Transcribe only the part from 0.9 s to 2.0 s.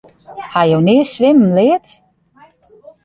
swimmen leard?